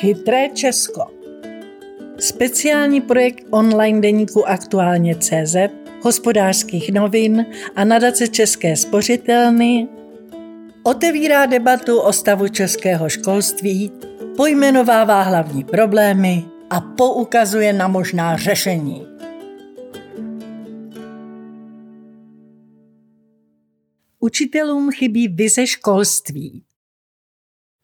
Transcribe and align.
Chytré 0.00 0.48
Česko. 0.48 1.06
Speciální 2.18 3.00
projekt 3.00 3.46
online 3.50 4.00
deníku 4.00 4.48
Aktuálně 4.48 5.14
CZ, 5.14 5.56
hospodářských 6.02 6.92
novin 6.92 7.46
a 7.76 7.84
nadace 7.84 8.28
České 8.28 8.76
spořitelny 8.76 9.88
otevírá 10.82 11.46
debatu 11.46 12.00
o 12.00 12.12
stavu 12.12 12.48
českého 12.48 13.08
školství, 13.08 13.92
pojmenovává 14.36 15.22
hlavní 15.22 15.64
problémy 15.64 16.44
a 16.70 16.80
poukazuje 16.80 17.72
na 17.72 17.88
možná 17.88 18.36
řešení. 18.36 19.06
Učitelům 24.20 24.90
chybí 24.90 25.28
vize 25.28 25.66
školství. 25.66 26.69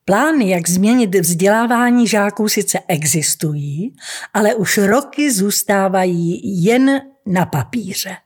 Plány, 0.09 0.51
jak 0.51 0.69
změnit 0.69 1.15
vzdělávání 1.15 2.07
žáků, 2.07 2.49
sice 2.49 2.79
existují, 2.89 3.97
ale 4.35 4.55
už 4.55 4.79
roky 4.79 5.33
zůstávají 5.33 6.65
jen 6.65 7.01
na 7.27 7.47
papíře. 7.47 8.17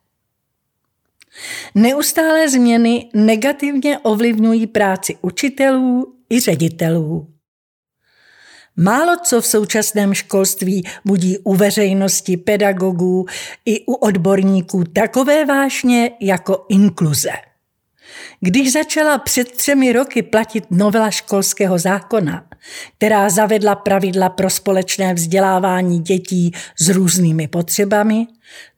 Neustálé 1.75 2.49
změny 2.49 3.11
negativně 3.15 3.99
ovlivňují 3.99 4.67
práci 4.67 5.17
učitelů 5.23 6.15
i 6.31 6.41
ředitelů. 6.41 7.29
Málo 8.77 9.17
co 9.25 9.41
v 9.41 9.47
současném 9.47 10.15
školství 10.15 10.83
budí 11.05 11.39
u 11.39 11.55
veřejnosti, 11.55 12.37
pedagogů 12.37 13.27
i 13.65 13.87
u 13.87 13.93
odborníků 13.93 14.85
takové 14.85 15.45
vášně 15.45 16.11
jako 16.21 16.67
inkluze. 16.69 17.50
Když 18.41 18.73
začala 18.73 19.19
před 19.19 19.53
třemi 19.53 19.93
roky 19.93 20.23
platit 20.23 20.65
novela 20.71 21.11
školského 21.11 21.79
zákona, 21.79 22.47
která 22.97 23.31
zavedla 23.31 23.75
pravidla 23.75 24.29
pro 24.29 24.51
společné 24.51 25.15
vzdělávání 25.15 26.01
dětí 26.01 26.53
s 26.81 26.89
různými 26.89 27.49
potřebami, 27.49 28.27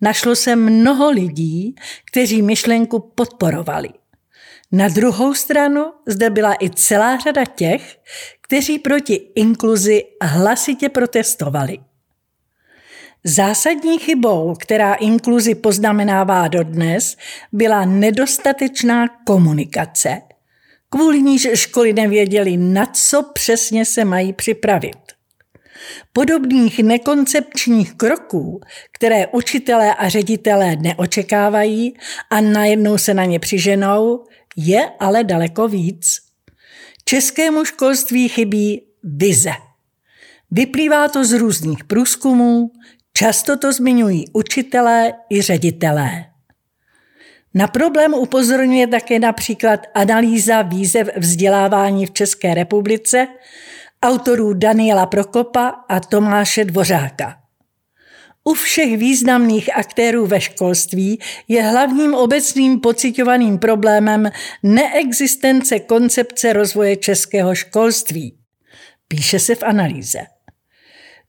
našlo 0.01 0.37
se 0.37 0.57
mnoho 0.57 1.11
lidí, 1.11 1.75
kteří 2.11 2.42
myšlenku 2.42 2.98
podporovali. 3.15 3.89
Na 4.73 4.89
druhou 4.89 5.35
stranu 5.35 5.92
zde 6.07 6.31
byla 6.31 6.55
i 6.55 6.70
celá 6.70 7.19
řada 7.19 7.45
těch, 7.45 7.97
kteří 8.41 8.79
proti 8.79 9.14
inkluzi 9.35 10.03
hlasitě 10.23 10.89
protestovali. 10.89 11.79
Zásadní 13.25 13.98
chybou, 13.98 14.55
která 14.55 14.95
inkluzi 14.95 15.55
poznamenává 15.55 16.48
dodnes, 16.48 17.17
byla 17.53 17.84
nedostatečná 17.84 19.09
komunikace. 19.27 20.23
Kvůli 20.89 21.23
níž 21.23 21.48
školy 21.55 21.92
nevěděly, 21.92 22.56
na 22.56 22.87
co 22.87 23.23
přesně 23.23 23.84
se 23.84 24.05
mají 24.05 24.33
připravit. 24.33 24.97
Podobných 26.12 26.79
nekoncepčních 26.79 27.95
kroků, 27.95 28.61
které 28.92 29.27
učitelé 29.27 29.95
a 29.95 30.09
ředitelé 30.09 30.77
neočekávají 30.77 31.95
a 32.31 32.41
najednou 32.41 32.98
se 32.98 33.14
na 33.14 33.25
ně 33.25 33.39
přiženou, 33.39 34.25
je 34.57 34.91
ale 35.01 35.25
daleko 35.25 35.69
víc. 35.69 36.19
Českému 37.05 37.64
školství 37.64 38.29
chybí 38.29 38.83
vize. 39.05 39.53
Vyplývá 40.51 41.09
to 41.09 41.25
z 41.25 41.33
různých 41.33 41.84
průzkumů, 41.84 42.70
Často 43.17 43.57
to 43.57 43.73
zmiňují 43.73 44.25
učitelé 44.33 45.13
i 45.31 45.43
ředitelé. 45.43 46.25
Na 47.55 47.67
problém 47.67 48.15
upozorňuje 48.15 48.87
také 48.87 49.19
například 49.19 49.81
analýza 49.95 50.63
výzev 50.63 51.09
vzdělávání 51.17 52.07
v 52.07 52.11
České 52.11 52.55
republice 52.55 53.29
autorů 54.03 54.55
Daniela 54.55 55.07
Prokopa 55.07 55.69
a 55.89 56.01
Tomáše 56.01 56.65
Dvořáka. 56.65 57.39
U 58.45 58.55
všech 58.55 58.99
významných 58.99 59.77
aktérů 59.77 60.27
ve 60.27 60.41
školství 60.41 61.19
je 61.48 61.63
hlavním 61.63 62.15
obecným 62.15 62.81
pocitovaným 62.81 63.59
problémem 63.59 64.31
neexistence 64.63 65.79
koncepce 65.81 66.53
rozvoje 66.53 66.97
českého 66.97 67.55
školství. 67.55 68.39
Píše 69.09 69.39
se 69.39 69.55
v 69.55 69.63
analýze. 69.63 70.19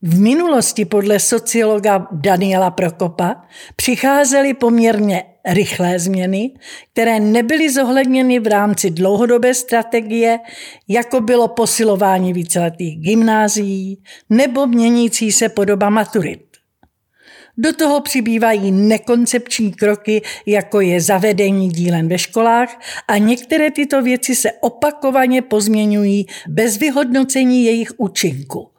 V 0.06 0.20
minulosti 0.20 0.86
podle 0.86 1.20
sociologa 1.20 2.08
Daniela 2.12 2.72
Prokopa 2.72 3.36
přicházely 3.76 4.54
poměrně 4.54 5.24
rychlé 5.46 6.00
změny, 6.00 6.52
které 6.92 7.20
nebyly 7.20 7.74
zohledněny 7.74 8.40
v 8.40 8.48
rámci 8.48 8.92
dlouhodobé 8.92 9.54
strategie, 9.54 10.40
jako 10.88 11.22
bylo 11.22 11.48
posilování 11.48 12.34
víceletých 12.34 13.00
gymnázií 13.00 14.04
nebo 14.30 14.68
měnící 14.68 15.32
se 15.32 15.50
podoba 15.50 15.90
maturit. 15.90 16.44
Do 17.58 17.74
toho 17.74 18.02
přibývají 18.02 18.72
nekoncepční 18.72 19.74
kroky, 19.74 20.22
jako 20.46 20.82
je 20.82 21.02
zavedení 21.02 21.70
dílen 21.70 22.08
ve 22.08 22.18
školách 22.18 22.82
a 23.08 23.18
některé 23.18 23.72
tyto 23.72 24.02
věci 24.02 24.36
se 24.36 24.52
opakovaně 24.52 25.42
pozměňují 25.42 26.26
bez 26.48 26.78
vyhodnocení 26.78 27.66
jejich 27.66 27.92
účinku 27.98 28.73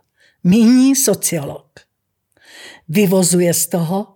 míní 0.44 0.96
sociolog. 0.96 1.66
Vyvozuje 2.88 3.54
z 3.54 3.66
toho, 3.66 4.06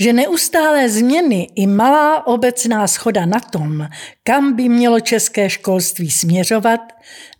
že 0.00 0.12
neustálé 0.12 0.88
změny 0.88 1.48
i 1.54 1.66
malá 1.66 2.26
obecná 2.26 2.86
schoda 2.86 3.26
na 3.26 3.40
tom, 3.40 3.88
kam 4.22 4.56
by 4.56 4.68
mělo 4.68 5.00
české 5.00 5.50
školství 5.50 6.10
směřovat, 6.10 6.80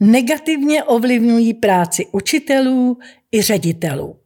negativně 0.00 0.84
ovlivňují 0.84 1.54
práci 1.54 2.06
učitelů 2.12 2.98
i 3.32 3.42
ředitelů. 3.42 4.16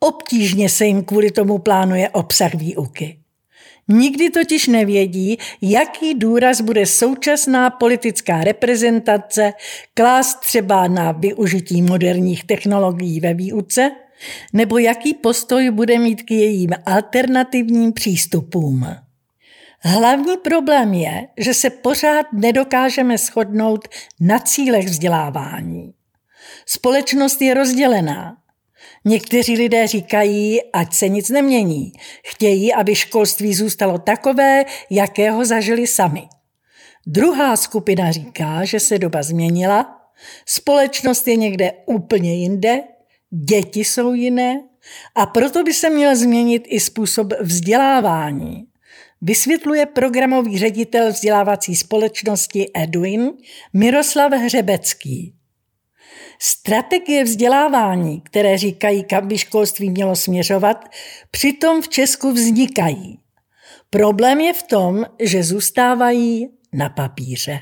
Obtížně 0.00 0.68
se 0.68 0.86
jim 0.86 1.04
kvůli 1.04 1.30
tomu 1.30 1.58
plánuje 1.58 2.10
obsah 2.10 2.54
výuky. 2.54 3.19
Nikdy 3.92 4.30
totiž 4.30 4.66
nevědí, 4.66 5.38
jaký 5.62 6.14
důraz 6.14 6.60
bude 6.60 6.86
současná 6.86 7.70
politická 7.70 8.44
reprezentace 8.44 9.52
klást 9.94 10.40
třeba 10.40 10.88
na 10.88 11.12
využití 11.12 11.82
moderních 11.82 12.44
technologií 12.44 13.20
ve 13.20 13.34
výuce, 13.34 13.90
nebo 14.52 14.78
jaký 14.78 15.14
postoj 15.14 15.70
bude 15.70 15.98
mít 15.98 16.22
k 16.22 16.30
jejím 16.30 16.70
alternativním 16.86 17.92
přístupům. 17.92 18.86
Hlavní 19.82 20.36
problém 20.36 20.94
je, 20.94 21.28
že 21.38 21.54
se 21.54 21.70
pořád 21.70 22.26
nedokážeme 22.32 23.18
shodnout 23.18 23.88
na 24.20 24.38
cílech 24.38 24.86
vzdělávání. 24.86 25.92
Společnost 26.66 27.42
je 27.42 27.54
rozdělená 27.54 28.36
Někteří 29.04 29.56
lidé 29.56 29.86
říkají, 29.86 30.60
ať 30.72 30.94
se 30.94 31.08
nic 31.08 31.30
nemění. 31.30 31.92
Chtějí, 32.24 32.74
aby 32.74 32.94
školství 32.94 33.54
zůstalo 33.54 33.98
takové, 33.98 34.64
jakého 34.90 35.44
zažili 35.44 35.86
sami. 35.86 36.28
Druhá 37.06 37.56
skupina 37.56 38.12
říká, 38.12 38.64
že 38.64 38.80
se 38.80 38.98
doba 38.98 39.22
změnila, 39.22 40.00
společnost 40.46 41.28
je 41.28 41.36
někde 41.36 41.72
úplně 41.86 42.34
jinde, 42.34 42.82
děti 43.30 43.84
jsou 43.84 44.14
jiné 44.14 44.62
a 45.14 45.26
proto 45.26 45.62
by 45.62 45.74
se 45.74 45.90
měl 45.90 46.16
změnit 46.16 46.62
i 46.66 46.80
způsob 46.80 47.32
vzdělávání. 47.40 48.66
Vysvětluje 49.22 49.86
programový 49.86 50.58
ředitel 50.58 51.12
vzdělávací 51.12 51.76
společnosti 51.76 52.70
Edwin 52.74 53.32
Miroslav 53.72 54.32
Hřebecký. 54.32 55.34
Strategie 56.38 57.24
vzdělávání, 57.24 58.20
které 58.20 58.58
říkají, 58.58 59.04
kam 59.04 59.28
by 59.28 59.38
školství 59.38 59.90
mělo 59.90 60.16
směřovat, 60.16 60.88
přitom 61.30 61.82
v 61.82 61.88
Česku 61.88 62.32
vznikají. 62.32 63.18
Problém 63.90 64.40
je 64.40 64.52
v 64.52 64.62
tom, 64.62 65.04
že 65.20 65.42
zůstávají 65.42 66.48
na 66.72 66.88
papíře. 66.88 67.58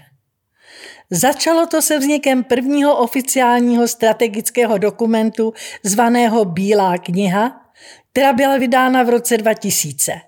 Začalo 1.10 1.66
to 1.66 1.82
se 1.82 1.98
vznikem 1.98 2.44
prvního 2.44 2.96
oficiálního 2.98 3.88
strategického 3.88 4.78
dokumentu 4.78 5.52
zvaného 5.82 6.44
Bílá 6.44 6.98
kniha, 6.98 7.60
která 8.12 8.32
byla 8.32 8.58
vydána 8.58 9.02
v 9.02 9.08
roce 9.08 9.36
2000. 9.36 10.27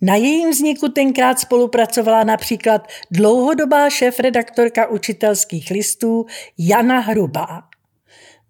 Na 0.00 0.14
jejím 0.14 0.50
vzniku 0.50 0.88
tenkrát 0.88 1.38
spolupracovala 1.38 2.24
například 2.24 2.88
dlouhodobá 3.10 3.90
šéf-redaktorka 3.90 4.86
učitelských 4.86 5.70
listů 5.70 6.26
Jana 6.58 7.00
Hrubá. 7.00 7.62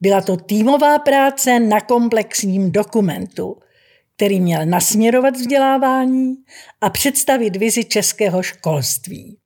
Byla 0.00 0.21
to 0.21 0.37
týmová 0.37 0.99
práce 0.99 1.61
na 1.61 1.81
komplexním 1.81 2.73
dokumentu, 2.73 3.56
který 4.17 4.41
měl 4.41 4.67
nasměrovat 4.67 5.37
vzdělávání 5.37 6.35
a 6.81 6.91
představit 6.91 7.56
vizi 7.56 7.85
českého 7.85 8.43
školství. 8.43 9.39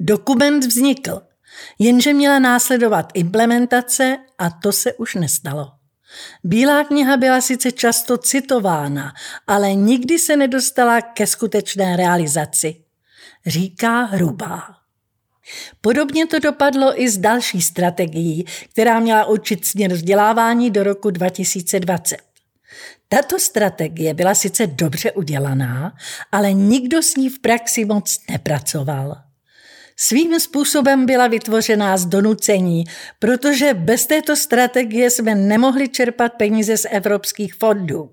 Dokument 0.00 0.64
vznikl, 0.64 1.20
jenže 1.78 2.14
měla 2.14 2.38
následovat 2.38 3.12
implementace 3.14 4.18
a 4.38 4.50
to 4.50 4.72
se 4.72 4.92
už 4.92 5.14
nestalo. 5.14 5.81
Bílá 6.44 6.84
kniha 6.84 7.16
byla 7.16 7.40
sice 7.40 7.72
často 7.72 8.18
citována, 8.18 9.12
ale 9.46 9.74
nikdy 9.74 10.18
se 10.18 10.36
nedostala 10.36 11.00
ke 11.00 11.26
skutečné 11.26 11.96
realizaci, 11.96 12.84
říká 13.46 14.04
Hrubá. 14.04 14.62
Podobně 15.80 16.26
to 16.26 16.38
dopadlo 16.38 17.00
i 17.00 17.10
s 17.10 17.18
další 17.18 17.62
strategií, 17.62 18.44
která 18.72 19.00
měla 19.00 19.24
určit 19.24 19.66
směr 19.66 19.92
vzdělávání 19.92 20.70
do 20.70 20.82
roku 20.82 21.10
2020. 21.10 22.16
Tato 23.08 23.38
strategie 23.38 24.14
byla 24.14 24.34
sice 24.34 24.66
dobře 24.66 25.12
udělaná, 25.12 25.96
ale 26.32 26.52
nikdo 26.52 27.02
s 27.02 27.16
ní 27.16 27.28
v 27.28 27.40
praxi 27.40 27.84
moc 27.84 28.20
nepracoval. 28.30 29.31
Svým 30.04 30.40
způsobem 30.40 31.06
byla 31.06 31.28
vytvořená 31.28 31.96
z 31.96 32.06
donucení, 32.06 32.84
protože 33.18 33.74
bez 33.74 34.06
této 34.06 34.36
strategie 34.36 35.10
jsme 35.10 35.34
nemohli 35.34 35.88
čerpat 35.88 36.32
peníze 36.32 36.76
z 36.76 36.86
evropských 36.90 37.54
fondů. 37.54 38.10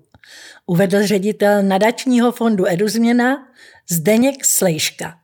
Uvedl 0.66 1.06
ředitel 1.06 1.62
nadačního 1.62 2.32
fondu 2.32 2.68
Eduzměna 2.68 3.48
Zdeněk 3.90 4.44
Slejška. 4.44 5.18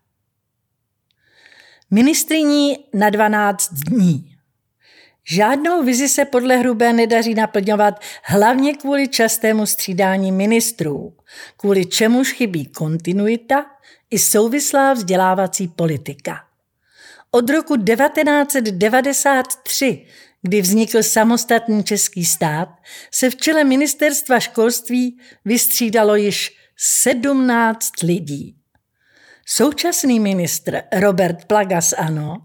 Ministriní 1.91 2.79
na 2.95 3.11
12 3.11 3.73
dní. 3.73 4.37
Žádnou 5.29 5.83
vizi 5.83 6.09
se 6.09 6.25
podle 6.25 6.57
Hrubé 6.57 6.93
nedaří 6.93 7.35
naplňovat 7.35 8.01
hlavně 8.25 8.75
kvůli 8.75 9.09
častému 9.09 9.67
střídání 9.67 10.33
ministrů, 10.33 11.17
kvůli 11.57 11.87
čemuž 11.87 12.33
chybí 12.33 12.67
kontinuita 12.67 13.67
i 14.11 14.19
souvislá 14.19 14.93
vzdělávací 14.93 15.69
politika. 15.69 16.46
Od 17.31 17.51
roku 17.51 17.77
1993, 17.77 20.07
kdy 20.43 20.61
vznikl 20.61 21.03
samostatný 21.03 21.85
český 21.85 22.25
stát, 22.25 22.69
se 23.11 23.31
v 23.31 23.37
čele 23.37 23.65
ministerstva 23.65 24.41
školství 24.41 25.21
vystřídalo 25.45 26.15
již 26.15 26.57
17 26.77 28.03
lidí. 28.03 28.57
Současný 29.47 30.21
ministr 30.21 30.83
Robert 30.93 31.45
Plagas 31.45 31.93
Ano 31.93 32.37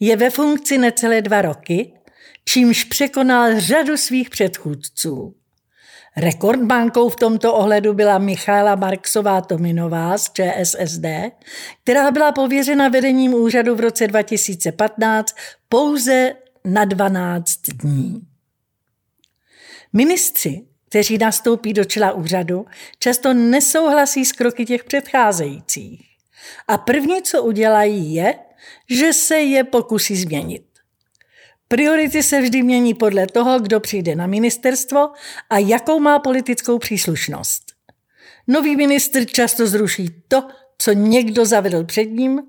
je 0.00 0.16
ve 0.16 0.30
funkci 0.30 0.78
necelé 0.78 1.22
dva 1.22 1.42
roky, 1.42 1.92
čímž 2.44 2.84
překonal 2.84 3.60
řadu 3.60 3.96
svých 3.96 4.30
předchůdců. 4.30 5.41
Rekordbankou 6.16 7.08
v 7.08 7.16
tomto 7.16 7.54
ohledu 7.54 7.94
byla 7.94 8.18
Michála 8.18 8.74
Marksová 8.74 9.40
Tominová 9.40 10.18
z 10.18 10.30
ČSSD, 10.32 11.04
která 11.82 12.10
byla 12.10 12.32
pověřena 12.32 12.88
vedením 12.88 13.34
úřadu 13.34 13.74
v 13.74 13.80
roce 13.80 14.06
2015 14.06 15.34
pouze 15.68 16.34
na 16.64 16.84
12 16.84 17.50
dní. 17.74 18.20
Ministři, 19.92 20.66
kteří 20.88 21.18
nastoupí 21.18 21.72
do 21.72 21.84
čela 21.84 22.12
úřadu, 22.12 22.66
často 22.98 23.34
nesouhlasí 23.34 24.24
s 24.24 24.32
kroky 24.32 24.64
těch 24.64 24.84
předcházejících. 24.84 26.06
A 26.68 26.78
první, 26.78 27.22
co 27.22 27.42
udělají, 27.42 28.14
je, 28.14 28.34
že 28.90 29.12
se 29.12 29.36
je 29.36 29.64
pokusí 29.64 30.16
změnit. 30.16 30.71
Priority 31.72 32.22
se 32.22 32.40
vždy 32.40 32.62
mění 32.62 32.94
podle 32.94 33.26
toho, 33.26 33.60
kdo 33.60 33.80
přijde 33.80 34.16
na 34.16 34.26
ministerstvo 34.26 35.10
a 35.50 35.58
jakou 35.58 36.00
má 36.00 36.18
politickou 36.18 36.78
příslušnost. 36.78 37.62
Nový 38.46 38.76
ministr 38.76 39.26
často 39.26 39.66
zruší 39.66 40.08
to, 40.28 40.48
co 40.78 40.92
někdo 40.92 41.44
zavedl 41.44 41.84
před 41.84 42.04
ním, 42.04 42.42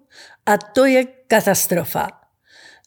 a 0.46 0.58
to 0.58 0.86
je 0.86 1.06
katastrofa. 1.28 2.10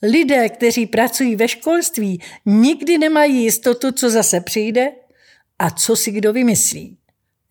Lidé, 0.03 0.49
kteří 0.49 0.87
pracují 0.87 1.37
ve 1.37 1.49
školství, 1.49 2.23
nikdy 2.47 2.99
nemají 2.99 3.43
jistotu, 3.43 3.93
co 3.93 4.11
zase 4.11 4.41
přijde 4.41 4.93
a 5.59 5.71
co 5.71 5.97
si 5.97 6.11
kdo 6.11 6.33
vymyslí, 6.33 6.99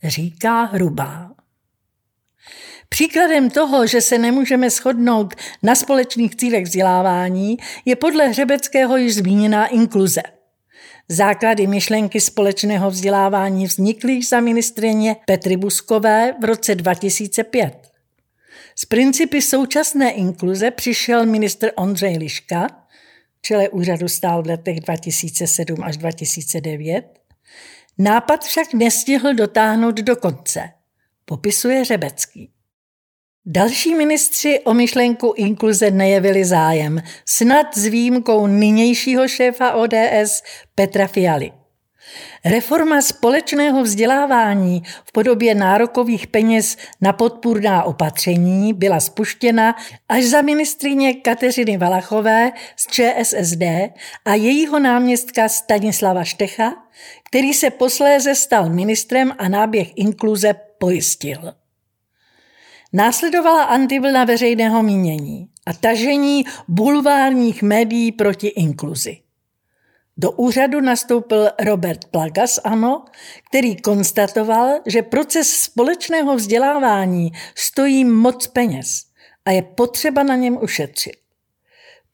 říká 0.03 0.63
Hrubá. 0.63 1.34
Příkladem 2.89 3.49
toho, 3.49 3.87
že 3.87 4.01
se 4.01 4.17
nemůžeme 4.17 4.69
shodnout 4.69 5.33
na 5.63 5.75
společných 5.75 6.35
cílech 6.35 6.63
vzdělávání, 6.63 7.57
je 7.85 7.95
podle 7.95 8.27
Hřebeckého 8.27 8.97
již 8.97 9.15
zmíněná 9.15 9.67
inkluze. 9.67 10.21
Základy 11.09 11.67
myšlenky 11.67 12.21
společného 12.21 12.91
vzdělávání 12.91 13.65
vznikly 13.65 14.23
za 14.23 14.39
ministrině 14.39 15.15
Petry 15.25 15.57
Buskové 15.57 16.33
v 16.41 16.45
roce 16.45 16.75
2005. 16.75 17.91
Z 18.75 18.85
principy 18.85 19.41
současné 19.41 20.11
inkluze 20.11 20.71
přišel 20.71 21.25
ministr 21.25 21.71
Ondřej 21.75 22.17
Liška, 22.17 22.67
čele 23.41 23.69
úřadu 23.69 24.07
stál 24.07 24.43
v 24.43 24.47
letech 24.47 24.79
2007 24.79 25.83
až 25.83 25.97
2009. 25.97 27.19
Nápad 27.97 28.43
však 28.43 28.73
nestihl 28.73 29.33
dotáhnout 29.33 29.95
do 29.95 30.15
konce, 30.15 30.69
popisuje 31.25 31.85
Řebecký. 31.85 32.55
Další 33.47 33.95
ministři 33.95 34.59
o 34.59 34.74
myšlenku 34.74 35.33
inkluze 35.38 35.92
nejevili 35.92 36.45
zájem, 36.45 37.01
snad 37.25 37.68
s 37.77 37.86
výjimkou 37.86 38.47
nynějšího 38.47 39.27
šéfa 39.27 39.71
ODS 39.71 40.44
Petra 40.75 41.07
Fialy. 41.07 41.51
Reforma 42.45 43.01
společného 43.01 43.83
vzdělávání 43.83 44.83
v 45.06 45.12
podobě 45.12 45.56
nárokových 45.56 46.27
peněz 46.27 46.77
na 47.01 47.13
podpůrná 47.13 47.83
opatření 47.83 48.74
byla 48.74 49.00
spuštěna 49.00 49.75
až 50.09 50.24
za 50.24 50.42
ministrině 50.42 51.13
Kateřiny 51.13 51.77
Valachové 51.77 52.51
z 52.75 52.88
ČSSD 52.88 53.63
a 54.25 54.33
jejího 54.36 54.80
náměstka 54.80 55.50
Stanislava 55.50 56.24
Štecha, 56.24 56.74
který 57.24 57.53
se 57.53 57.69
posléze 57.69 58.36
stal 58.36 58.69
ministrem 58.69 59.31
a 59.38 59.47
náběh 59.50 59.88
inkluze 59.95 60.56
pojistil. 60.77 61.53
Následovala 62.95 63.63
antivlna 63.63 64.25
veřejného 64.25 64.83
mínění 64.83 65.47
a 65.65 65.74
tažení 65.74 66.45
bulvárních 66.68 67.63
médií 67.63 68.12
proti 68.12 68.47
inkluzi. 68.47 69.18
Do 70.18 70.31
úřadu 70.31 70.81
nastoupil 70.81 71.50
Robert 71.59 72.06
Plagas, 72.06 72.59
ano, 72.63 73.06
který 73.50 73.75
konstatoval, 73.75 74.80
že 74.86 75.01
proces 75.01 75.50
společného 75.50 76.36
vzdělávání 76.36 77.31
stojí 77.56 78.06
moc 78.06 78.47
peněz 78.47 79.03
a 79.45 79.51
je 79.51 79.62
potřeba 79.62 80.24
na 80.24 80.36
něm 80.36 80.57
ušetřit. 80.62 81.25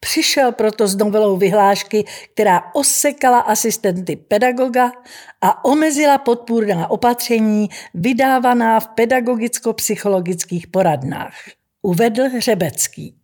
Přišel 0.04 0.52
proto 0.52 0.88
s 0.88 0.96
novelou 0.96 1.36
vyhlášky, 1.36 2.04
která 2.34 2.62
osekala 2.74 3.38
asistenty 3.38 4.16
pedagoga 4.16 4.92
a 5.40 5.64
omezila 5.64 6.18
podpůrná 6.18 6.90
opatření 6.90 7.68
vydávaná 7.94 8.80
v 8.80 8.88
pedagogicko-psychologických 8.88 10.66
poradnách. 10.66 11.34
Uvedl 11.82 12.22
Hřebecký. 12.28 13.14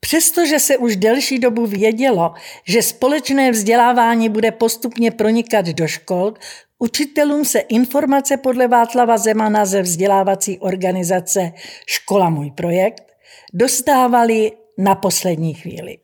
Přestože 0.00 0.60
se 0.60 0.76
už 0.76 0.96
delší 0.96 1.38
dobu 1.38 1.66
vědělo, 1.66 2.34
že 2.64 2.82
společné 2.82 3.50
vzdělávání 3.50 4.28
bude 4.28 4.50
postupně 4.50 5.10
pronikat 5.10 5.66
do 5.66 5.86
škol, 5.86 6.34
učitelům 6.78 7.44
se 7.44 7.58
informace 7.58 8.36
podle 8.36 8.68
Václava 8.68 9.18
Zemana 9.18 9.64
ze 9.64 9.82
vzdělávací 9.82 10.58
organizace 10.58 11.52
Škola 11.86 12.30
můj 12.30 12.50
projekt 12.50 13.10
dostávaly 13.52 14.52
na 14.80 14.94
poslední 14.94 15.54
chvíli. 15.54 15.98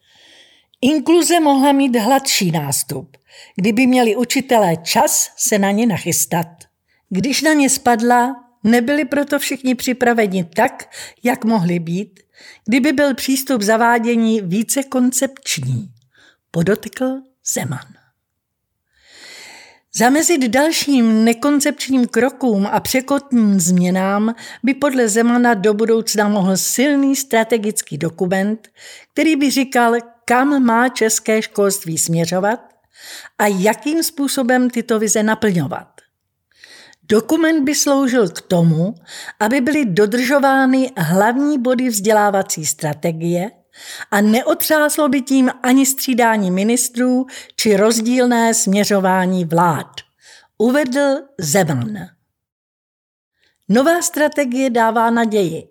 Inkluze 0.80 1.40
mohla 1.40 1.73
mít 1.73 1.97
hladší 1.97 2.50
nástup, 2.50 3.16
kdyby 3.56 3.87
měli 3.87 4.16
učitelé 4.16 4.76
čas 4.76 5.33
se 5.37 5.59
na 5.59 5.71
ně 5.71 5.87
nachystat. 5.87 6.47
Když 7.09 7.42
na 7.42 7.52
ně 7.52 7.71
spadla, 7.71 8.45
nebyli 8.64 9.04
proto 9.04 9.38
všichni 9.38 9.75
připraveni 9.75 10.45
tak, 10.45 10.90
jak 11.23 11.45
mohli 11.45 11.78
být, 11.78 12.21
kdyby 12.64 12.92
byl 12.92 13.14
přístup 13.14 13.62
zavádění 13.62 14.40
více 14.40 14.83
koncepční, 14.83 15.88
podotkl 16.50 17.06
Zeman. 17.54 17.95
Zamezit 19.98 20.48
dalším 20.48 21.24
nekoncepčním 21.24 22.06
krokům 22.06 22.66
a 22.72 22.80
překotným 22.80 23.60
změnám 23.60 24.34
by 24.62 24.74
podle 24.74 25.08
Zemana 25.08 25.54
do 25.54 25.74
budoucna 25.74 26.28
mohl 26.28 26.56
silný 26.56 27.16
strategický 27.16 27.98
dokument, 27.98 28.68
který 29.12 29.36
by 29.36 29.50
říkal, 29.50 29.94
kam 30.24 30.64
má 30.64 30.88
české 30.88 31.42
školství 31.42 31.98
směřovat 31.98 32.60
a 33.38 33.46
jakým 33.46 34.02
způsobem 34.02 34.70
tyto 34.70 34.98
vize 34.98 35.22
naplňovat. 35.22 35.88
Dokument 37.02 37.64
by 37.64 37.74
sloužil 37.74 38.28
k 38.28 38.40
tomu, 38.40 38.94
aby 39.40 39.60
byly 39.60 39.84
dodržovány 39.84 40.90
hlavní 40.96 41.58
body 41.58 41.88
vzdělávací 41.88 42.66
strategie 42.66 43.50
a 44.11 44.21
neotřáslo 44.21 45.09
by 45.09 45.23
tím 45.23 45.50
ani 45.62 45.87
střídání 45.87 46.50
ministrů 46.50 47.26
či 47.56 47.76
rozdílné 47.76 48.54
směřování 48.54 49.45
vlád. 49.45 49.90
Uvedl 50.59 51.16
Zeman. 51.38 51.97
Nová 53.68 54.02
strategie 54.02 54.71
dává 54.71 55.11
naději. 55.11 55.68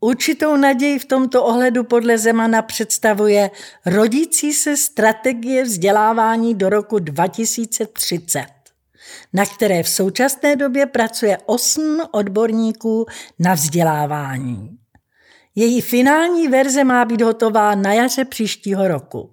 Určitou 0.00 0.56
naději 0.56 0.98
v 0.98 1.04
tomto 1.04 1.44
ohledu 1.44 1.84
podle 1.84 2.18
Zemana 2.18 2.62
představuje 2.62 3.50
rodící 3.86 4.52
se 4.52 4.76
strategie 4.76 5.64
vzdělávání 5.64 6.54
do 6.54 6.68
roku 6.68 6.98
2030 6.98 8.44
na 9.32 9.46
které 9.46 9.82
v 9.82 9.88
současné 9.88 10.56
době 10.56 10.86
pracuje 10.86 11.38
osm 11.46 12.00
odborníků 12.12 13.06
na 13.38 13.54
vzdělávání. 13.54 14.78
Její 15.54 15.80
finální 15.80 16.48
verze 16.48 16.84
má 16.84 17.04
být 17.04 17.20
hotová 17.20 17.74
na 17.74 17.92
jaře 17.92 18.24
příštího 18.24 18.88
roku. 18.88 19.30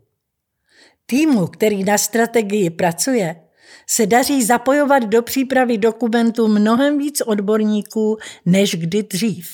Týmu, 1.05 1.47
který 1.47 1.83
na 1.83 1.97
strategii 1.97 2.69
pracuje, 2.69 3.35
se 3.87 4.05
daří 4.05 4.43
zapojovat 4.43 5.03
do 5.03 5.21
přípravy 5.21 5.77
dokumentu 5.77 6.47
mnohem 6.47 6.97
víc 6.97 7.21
odborníků 7.21 8.17
než 8.45 8.75
kdy 8.75 9.03
dřív. 9.03 9.47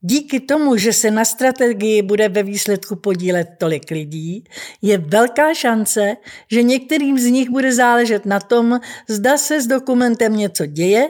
Díky 0.00 0.40
tomu, 0.40 0.76
že 0.76 0.92
se 0.92 1.10
na 1.10 1.24
strategii 1.24 2.02
bude 2.02 2.28
ve 2.28 2.42
výsledku 2.42 2.96
podílet 2.96 3.48
tolik 3.58 3.90
lidí, 3.90 4.44
je 4.82 4.98
velká 4.98 5.54
šance, 5.54 6.16
že 6.50 6.62
některým 6.62 7.18
z 7.18 7.24
nich 7.24 7.50
bude 7.50 7.74
záležet 7.74 8.26
na 8.26 8.40
tom, 8.40 8.80
zda 9.08 9.38
se 9.38 9.60
s 9.60 9.66
dokumentem 9.66 10.36
něco 10.36 10.66
děje 10.66 11.08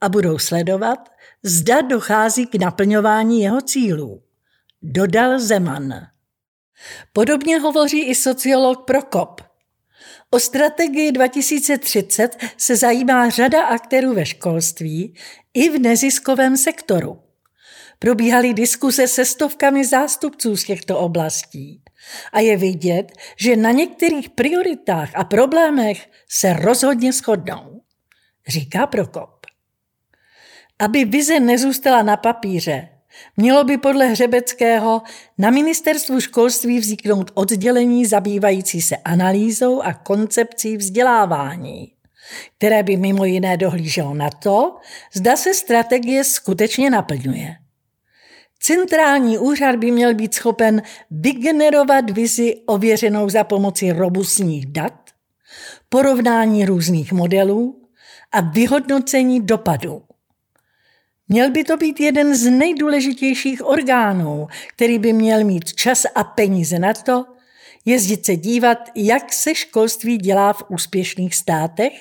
a 0.00 0.08
budou 0.08 0.38
sledovat, 0.38 0.98
zda 1.42 1.80
dochází 1.80 2.46
k 2.46 2.54
naplňování 2.54 3.42
jeho 3.42 3.60
cílů. 3.60 4.22
Dodal 4.82 5.40
Zeman. 5.40 5.94
Podobně 7.12 7.58
hovoří 7.58 8.02
i 8.02 8.14
sociolog 8.14 8.84
Prokop. 8.84 9.40
O 10.30 10.40
strategii 10.40 11.12
2030 11.12 12.36
se 12.56 12.76
zajímá 12.76 13.28
řada 13.30 13.66
aktérů 13.66 14.14
ve 14.14 14.26
školství 14.26 15.14
i 15.54 15.70
v 15.70 15.78
neziskovém 15.78 16.56
sektoru. 16.56 17.20
Probíhaly 17.98 18.54
diskuse 18.54 19.08
se 19.08 19.24
stovkami 19.24 19.84
zástupců 19.84 20.56
z 20.56 20.64
těchto 20.64 20.98
oblastí. 20.98 21.82
A 22.32 22.40
je 22.40 22.56
vidět, 22.56 23.12
že 23.36 23.56
na 23.56 23.70
některých 23.70 24.30
prioritách 24.30 25.10
a 25.14 25.24
problémech 25.24 26.10
se 26.28 26.52
rozhodně 26.52 27.12
shodnou, 27.12 27.82
říká 28.48 28.86
Prokop. 28.86 29.37
Aby 30.78 31.04
vize 31.04 31.40
nezůstala 31.40 32.02
na 32.02 32.16
papíře, 32.16 32.88
mělo 33.36 33.64
by 33.64 33.78
podle 33.78 34.06
Hřebeckého 34.06 35.02
na 35.38 35.50
ministerstvu 35.50 36.20
školství 36.20 36.78
vzniknout 36.78 37.30
oddělení 37.34 38.06
zabývající 38.06 38.82
se 38.82 38.96
analýzou 38.96 39.82
a 39.82 39.92
koncepcí 39.92 40.76
vzdělávání, 40.76 41.92
které 42.58 42.82
by 42.82 42.96
mimo 42.96 43.24
jiné 43.24 43.56
dohlíželo 43.56 44.14
na 44.14 44.30
to, 44.30 44.76
zda 45.14 45.36
se 45.36 45.54
strategie 45.54 46.24
skutečně 46.24 46.90
naplňuje. 46.90 47.56
Centrální 48.60 49.38
úřad 49.38 49.76
by 49.76 49.90
měl 49.90 50.14
být 50.14 50.34
schopen 50.34 50.82
vygenerovat 51.10 52.10
vizi 52.10 52.56
ověřenou 52.66 53.28
za 53.28 53.44
pomoci 53.44 53.92
robustních 53.92 54.66
dat, 54.66 55.10
porovnání 55.88 56.64
různých 56.64 57.12
modelů 57.12 57.88
a 58.32 58.40
vyhodnocení 58.40 59.40
dopadů. 59.40 60.07
Měl 61.28 61.50
by 61.50 61.64
to 61.64 61.76
být 61.76 62.00
jeden 62.00 62.36
z 62.36 62.50
nejdůležitějších 62.50 63.66
orgánů, 63.66 64.46
který 64.68 64.98
by 64.98 65.12
měl 65.12 65.44
mít 65.44 65.74
čas 65.74 66.06
a 66.14 66.24
peníze 66.24 66.78
na 66.78 66.94
to, 66.94 67.24
jezdit 67.84 68.26
se 68.26 68.36
dívat, 68.36 68.78
jak 68.94 69.32
se 69.32 69.54
školství 69.54 70.18
dělá 70.18 70.52
v 70.52 70.62
úspěšných 70.68 71.34
státech, 71.34 71.92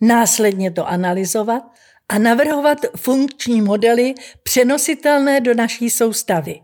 následně 0.00 0.70
to 0.70 0.88
analyzovat 0.88 1.62
a 2.08 2.18
navrhovat 2.18 2.78
funkční 2.96 3.62
modely 3.62 4.14
přenositelné 4.42 5.40
do 5.40 5.54
naší 5.54 5.90
soustavy, 5.90 6.60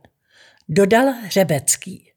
dodal 0.68 1.06
Hřebecký. 1.22 2.12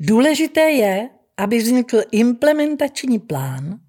Důležité 0.00 0.60
je, 0.60 1.08
aby 1.36 1.58
vznikl 1.58 2.02
implementační 2.10 3.18
plán, 3.18 3.80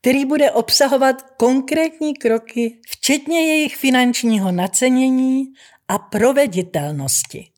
který 0.00 0.24
bude 0.24 0.50
obsahovat 0.50 1.22
konkrétní 1.36 2.14
kroky, 2.14 2.78
včetně 2.88 3.46
jejich 3.46 3.76
finančního 3.76 4.52
nacenění 4.52 5.44
a 5.88 5.98
proveditelnosti. 5.98 7.50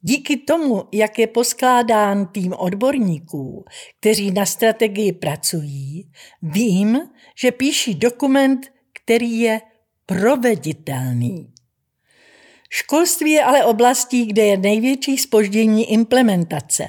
Díky 0.00 0.36
tomu, 0.36 0.82
jak 0.92 1.18
je 1.18 1.26
poskládán 1.26 2.26
tým 2.26 2.52
odborníků, 2.52 3.64
kteří 4.00 4.30
na 4.30 4.46
strategii 4.46 5.12
pracují, 5.12 6.10
vím, 6.42 7.00
že 7.38 7.52
píší 7.52 7.94
dokument, 7.94 8.66
který 8.92 9.40
je 9.40 9.60
proveditelný. 10.06 11.52
Školství 12.70 13.30
je 13.30 13.44
ale 13.44 13.64
oblastí, 13.64 14.26
kde 14.26 14.44
je 14.44 14.56
největší 14.56 15.18
spoždění 15.18 15.92
implementace. 15.92 16.88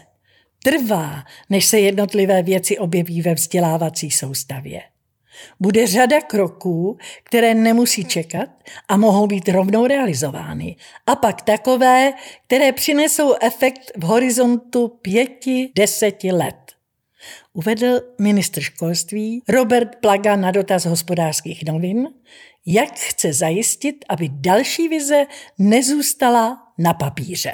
Trvá, 0.64 1.24
než 1.50 1.66
se 1.66 1.80
jednotlivé 1.80 2.44
věci 2.44 2.78
objeví 2.78 3.22
ve 3.22 3.34
vzdělávací 3.34 4.12
soustavě. 4.12 4.82
Bude 5.60 5.88
řada 5.88 6.22
kroků, 6.22 6.98
které 7.24 7.54
nemusí 7.54 8.06
čekat 8.06 8.50
a 8.88 8.98
mohou 8.98 9.28
být 9.28 9.50
rovnou 9.50 9.88
realizovány. 9.88 10.76
A 11.08 11.16
pak 11.16 11.42
takové, 11.42 12.14
které 12.48 12.72
přinesou 12.72 13.34
efekt 13.42 13.92
v 13.98 14.04
horizontu 14.04 14.88
pěti, 14.88 15.72
deseti 15.76 16.32
let. 16.32 16.56
Uvedl 17.54 18.02
ministr 18.22 18.62
školství 18.62 19.42
Robert 19.50 19.96
Plaga 20.02 20.36
na 20.36 20.52
dotaz 20.52 20.86
hospodářských 20.86 21.66
novin, 21.66 22.08
jak 22.66 22.94
chce 22.94 23.34
zajistit, 23.34 24.06
aby 24.10 24.30
další 24.32 24.88
vize 24.88 25.26
nezůstala 25.58 26.58
na 26.78 26.94
papíře. 26.94 27.52